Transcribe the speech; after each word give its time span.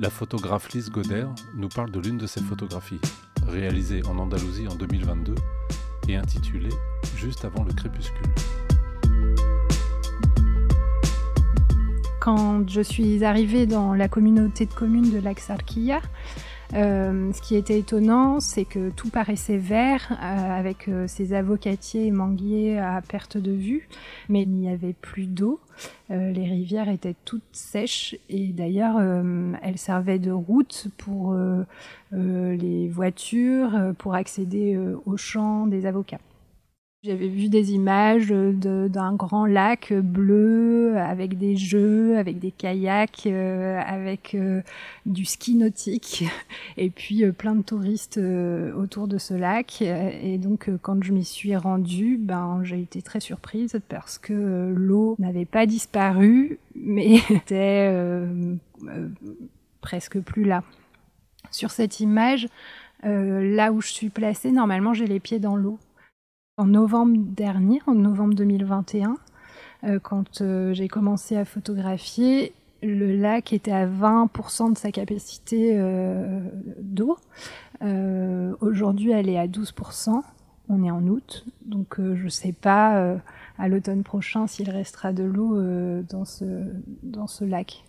La 0.00 0.08
photographe 0.08 0.72
Lise 0.72 0.90
Goder 0.90 1.26
nous 1.54 1.68
parle 1.68 1.90
de 1.90 2.00
l'une 2.00 2.16
de 2.16 2.26
ses 2.26 2.40
photographies, 2.40 3.02
réalisée 3.46 4.00
en 4.06 4.16
Andalousie 4.16 4.66
en 4.66 4.74
2022 4.74 5.34
et 6.08 6.16
intitulée 6.16 6.72
Juste 7.18 7.44
avant 7.44 7.64
le 7.64 7.74
crépuscule. 7.74 8.24
Quand 12.18 12.66
je 12.66 12.80
suis 12.80 13.24
arrivée 13.24 13.66
dans 13.66 13.92
la 13.92 14.08
communauté 14.08 14.64
de 14.64 14.72
communes 14.72 15.10
de 15.10 15.18
l'Axarquilla, 15.18 16.00
euh, 16.74 17.32
ce 17.32 17.42
qui 17.42 17.56
était 17.56 17.78
étonnant, 17.78 18.38
c'est 18.38 18.64
que 18.64 18.90
tout 18.90 19.08
paraissait 19.08 19.56
vert, 19.56 20.06
euh, 20.12 20.58
avec 20.58 20.88
euh, 20.88 21.06
ces 21.08 21.32
avocatiers 21.32 22.06
et 22.06 22.10
manguiers 22.10 22.78
à 22.78 23.00
perte 23.02 23.36
de 23.36 23.52
vue, 23.52 23.88
mais 24.28 24.42
il 24.42 24.50
n'y 24.50 24.68
avait 24.68 24.92
plus 24.92 25.26
d'eau. 25.26 25.60
les 26.10 26.44
rivières 26.44 26.88
étaient 26.88 27.16
toutes 27.24 27.42
sèches 27.52 28.16
et 28.28 28.48
d'ailleurs 28.48 29.00
elles 29.62 29.78
servaient 29.78 30.18
de 30.18 30.32
route 30.32 30.88
pour 30.98 31.34
les 32.12 32.88
voitures, 32.88 33.94
pour 33.96 34.14
accéder 34.14 34.78
aux 35.06 35.16
champs 35.16 35.66
des 35.66 35.86
avocats. 35.86 36.18
J'avais 37.02 37.28
vu 37.28 37.48
des 37.48 37.72
images 37.72 38.28
d'un 38.28 39.14
grand 39.14 39.46
lac 39.46 39.90
bleu 39.90 40.98
avec 40.98 41.38
des 41.38 41.56
jeux, 41.56 42.18
avec 42.18 42.38
des 42.38 42.50
kayaks, 42.50 43.22
euh, 43.24 43.80
avec 43.80 44.34
euh, 44.34 44.60
du 45.06 45.24
ski 45.24 45.54
nautique 45.54 46.24
et 46.76 46.90
puis 46.90 47.24
euh, 47.24 47.32
plein 47.32 47.54
de 47.54 47.62
touristes 47.62 48.20
autour 48.76 49.08
de 49.08 49.16
ce 49.16 49.32
lac. 49.32 49.80
Et 49.80 50.36
donc 50.36 50.68
quand 50.82 51.02
je 51.02 51.14
m'y 51.14 51.24
suis 51.24 51.56
rendue, 51.56 52.18
ben 52.18 52.60
j'ai 52.64 52.82
été 52.82 53.00
très 53.00 53.20
surprise 53.20 53.80
parce 53.88 54.18
que 54.18 54.70
l'eau 54.76 55.16
n'avait 55.18 55.46
pas 55.46 55.64
disparu, 55.64 56.58
mais 56.74 57.14
était 57.30 57.90
presque 59.80 60.20
plus 60.20 60.44
là. 60.44 60.64
Sur 61.50 61.70
cette 61.70 62.00
image, 62.00 62.46
là 63.02 63.72
où 63.72 63.80
je 63.80 63.88
suis 63.88 64.10
placée, 64.10 64.52
normalement 64.52 64.92
j'ai 64.92 65.06
les 65.06 65.18
pieds 65.18 65.38
dans 65.38 65.56
l'eau 65.56 65.78
en 66.60 66.66
novembre 66.66 67.16
dernier, 67.16 67.80
en 67.86 67.94
novembre 67.94 68.34
2021, 68.34 69.16
euh, 69.84 69.98
quand 69.98 70.42
euh, 70.42 70.74
j'ai 70.74 70.88
commencé 70.88 71.34
à 71.34 71.46
photographier, 71.46 72.52
le 72.82 73.16
lac 73.16 73.54
était 73.54 73.72
à 73.72 73.86
20% 73.86 74.74
de 74.74 74.78
sa 74.78 74.92
capacité 74.92 75.72
euh, 75.74 76.40
d'eau. 76.78 77.16
Aujourd'hui, 78.60 79.10
elle 79.12 79.30
est 79.30 79.38
à 79.38 79.46
12%. 79.46 80.20
On 80.68 80.84
est 80.84 80.90
en 80.90 81.06
août, 81.06 81.46
donc 81.64 81.96
je 81.98 82.24
ne 82.24 82.28
sais 82.28 82.52
pas 82.52 83.16
à 83.58 83.68
l'automne 83.68 84.02
prochain 84.02 84.46
s'il 84.46 84.70
restera 84.70 85.14
de 85.14 85.24
l'eau 85.24 85.58
dans, 86.02 86.26
ce, 86.26 86.44
dans 87.02 87.26
ce 87.26 87.44
lac. 87.44 87.84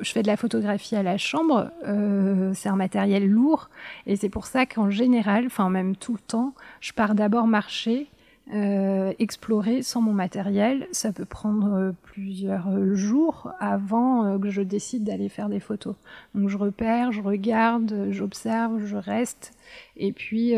Je 0.00 0.12
fais 0.12 0.22
de 0.22 0.28
la 0.28 0.36
photographie 0.36 0.96
à 0.96 1.02
la 1.02 1.18
chambre, 1.18 1.70
euh, 1.86 2.52
c'est 2.54 2.68
un 2.68 2.76
matériel 2.76 3.28
lourd 3.28 3.68
et 4.06 4.16
c'est 4.16 4.28
pour 4.28 4.46
ça 4.46 4.66
qu'en 4.66 4.90
général, 4.90 5.46
enfin 5.46 5.70
même 5.70 5.96
tout 5.96 6.12
le 6.12 6.20
temps, 6.20 6.54
je 6.80 6.92
pars 6.92 7.14
d'abord 7.14 7.46
marcher, 7.46 8.06
euh, 8.54 9.12
explorer 9.18 9.82
sans 9.82 10.00
mon 10.00 10.12
matériel. 10.12 10.86
Ça 10.92 11.12
peut 11.12 11.24
prendre 11.24 11.74
euh, 11.74 11.92
plusieurs 12.02 12.94
jours 12.94 13.52
avant 13.58 14.38
que 14.38 14.50
je 14.50 14.62
décide 14.62 15.04
d'aller 15.04 15.28
faire 15.28 15.48
des 15.48 15.60
photos. 15.60 15.96
Donc 16.34 16.48
je 16.48 16.56
repère, 16.56 17.10
je 17.10 17.20
regarde, 17.20 18.08
j'observe, 18.10 18.84
je 18.84 18.96
reste 18.96 19.52
et 19.96 20.12
puis 20.12 20.54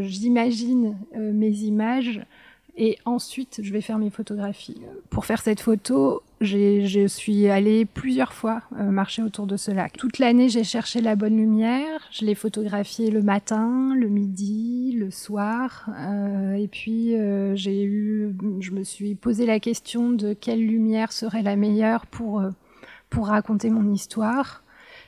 j'imagine 0.00 0.98
mes 1.14 1.50
images 1.50 2.22
et 2.78 2.96
ensuite 3.04 3.60
je 3.62 3.72
vais 3.72 3.80
faire 3.80 3.98
mes 3.98 4.08
photographies. 4.08 4.80
Pour 5.10 5.26
faire 5.26 5.42
cette 5.42 5.60
photo, 5.60 6.22
je 6.40 7.06
suis 7.08 7.48
allée 7.48 7.84
plusieurs 7.84 8.32
fois 8.32 8.62
euh, 8.78 8.84
marcher 8.84 9.22
autour 9.22 9.46
de 9.46 9.56
ce 9.56 9.72
lac. 9.72 9.96
Toute 9.96 10.20
l'année, 10.20 10.48
j'ai 10.48 10.62
cherché 10.62 11.00
la 11.00 11.16
bonne 11.16 11.36
lumière. 11.36 12.08
Je 12.12 12.24
l'ai 12.24 12.36
photographié 12.36 13.10
le 13.10 13.22
matin, 13.22 13.94
le 13.96 14.08
midi, 14.08 14.92
le 14.96 15.10
soir. 15.10 15.90
Euh, 15.98 16.54
et 16.54 16.68
puis, 16.68 17.16
euh, 17.16 17.56
j'ai 17.56 17.82
eu, 17.82 18.34
je 18.60 18.70
me 18.70 18.84
suis 18.84 19.16
posé 19.16 19.44
la 19.44 19.58
question 19.58 20.10
de 20.10 20.32
quelle 20.32 20.64
lumière 20.64 21.12
serait 21.12 21.42
la 21.42 21.56
meilleure 21.56 22.06
pour, 22.06 22.42
pour 23.10 23.26
raconter 23.26 23.70
mon 23.70 23.92
histoire. 23.92 24.62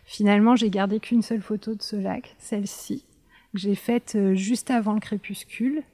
Finalement, 0.04 0.56
j'ai 0.56 0.70
gardé 0.70 0.98
qu'une 0.98 1.22
seule 1.22 1.42
photo 1.42 1.76
de 1.76 1.82
ce 1.82 1.94
lac, 1.94 2.34
celle-ci, 2.40 3.04
que 3.54 3.60
j'ai 3.60 3.76
faite 3.76 4.18
juste 4.34 4.72
avant 4.72 4.94
le 4.94 5.00
crépuscule. 5.00 5.84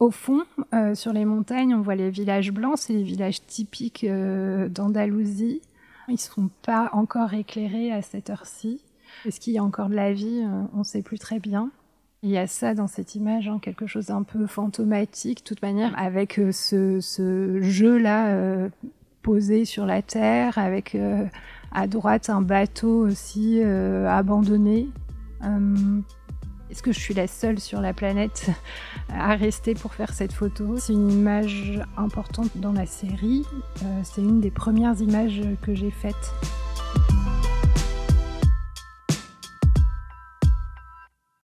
Au 0.00 0.10
fond, 0.10 0.44
euh, 0.72 0.94
sur 0.94 1.12
les 1.12 1.26
montagnes, 1.26 1.74
on 1.74 1.82
voit 1.82 1.94
les 1.94 2.08
villages 2.08 2.52
blancs, 2.52 2.78
c'est 2.78 2.94
les 2.94 3.02
villages 3.02 3.44
typiques 3.46 4.04
euh, 4.04 4.66
d'Andalousie. 4.70 5.60
Ils 6.08 6.12
ne 6.12 6.16
sont 6.16 6.48
pas 6.62 6.88
encore 6.94 7.34
éclairés 7.34 7.92
à 7.92 8.00
cette 8.00 8.30
heure-ci. 8.30 8.82
Est-ce 9.26 9.38
qu'il 9.38 9.52
y 9.52 9.58
a 9.58 9.62
encore 9.62 9.90
de 9.90 9.94
la 9.94 10.14
vie? 10.14 10.42
Euh, 10.42 10.62
On 10.74 10.78
ne 10.78 10.84
sait 10.84 11.02
plus 11.02 11.18
très 11.18 11.38
bien. 11.38 11.70
Il 12.22 12.30
y 12.30 12.38
a 12.38 12.46
ça 12.46 12.74
dans 12.74 12.86
cette 12.86 13.14
image, 13.14 13.48
hein, 13.48 13.58
quelque 13.60 13.86
chose 13.86 14.06
d'un 14.06 14.22
peu 14.22 14.46
fantomatique, 14.46 15.40
de 15.40 15.44
toute 15.44 15.60
manière, 15.60 15.92
avec 15.98 16.40
ce, 16.50 17.58
jeu-là 17.60 18.68
posé 19.22 19.64
sur 19.64 19.86
la 19.86 20.02
terre, 20.02 20.58
avec 20.58 20.98
à 21.72 21.86
droite 21.86 22.28
un 22.28 22.42
bateau 22.42 23.06
aussi 23.06 23.62
abandonné. 23.62 24.88
Est-ce 26.70 26.82
que 26.82 26.92
je 26.92 27.00
suis 27.00 27.14
la 27.14 27.26
seule 27.26 27.58
sur 27.58 27.80
la 27.80 27.92
planète 27.92 28.50
à 29.08 29.34
rester 29.34 29.74
pour 29.74 29.94
faire 29.94 30.12
cette 30.12 30.32
photo 30.32 30.76
C'est 30.78 30.92
une 30.92 31.10
image 31.10 31.80
importante 31.96 32.50
dans 32.56 32.72
la 32.72 32.86
série. 32.86 33.44
Euh, 33.82 34.00
c'est 34.04 34.20
une 34.20 34.40
des 34.40 34.50
premières 34.50 35.00
images 35.00 35.42
que 35.62 35.74
j'ai 35.74 35.90
faites. 35.90 36.32